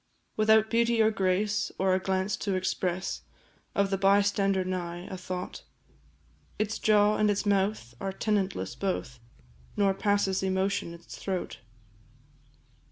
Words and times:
Without 0.35 0.71
beauty 0.71 0.99
or 0.99 1.11
grace, 1.11 1.71
or 1.77 1.93
a 1.93 1.99
glance 1.99 2.35
to 2.35 2.55
express 2.55 3.21
Of 3.75 3.91
the 3.91 3.99
bystander 3.99 4.65
nigh, 4.65 5.05
a 5.11 5.15
thought; 5.15 5.61
Its 6.57 6.79
jaw 6.79 7.17
and 7.17 7.29
its 7.29 7.45
mouth 7.45 7.93
are 8.01 8.11
tenantless 8.11 8.73
both, 8.73 9.19
Nor 9.77 9.93
passes 9.93 10.41
emotion 10.41 10.95
its 10.95 11.19
throat. 11.19 11.59